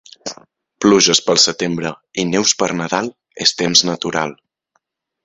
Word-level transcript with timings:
Pluges 0.85 1.19
pel 1.25 1.41
setembre 1.43 1.91
i 2.23 2.25
neus 2.29 2.53
per 2.63 2.71
Nadal 2.79 3.11
és 3.47 3.53
temps 3.61 3.85
natural. 3.91 4.35